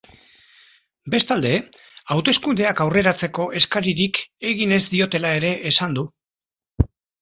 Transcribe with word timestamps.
Bestalde, 1.15 1.51
hauteskundeak 2.15 2.83
aurreratzeko 2.87 3.47
eskaririk 3.63 4.25
egin 4.55 4.77
ez 4.83 4.85
diotela 4.99 5.39
ere 5.41 5.57
esan 5.75 5.99
du. 6.01 6.13